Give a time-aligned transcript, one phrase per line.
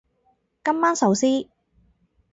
[0.63, 1.47] 今晚壽司